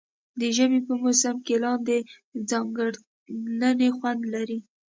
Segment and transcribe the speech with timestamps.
[0.39, 1.99] د ژمي په موسم کې لاندی
[2.49, 4.59] ځانګړی خوند لري.